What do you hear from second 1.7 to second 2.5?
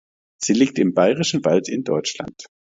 Deutschland.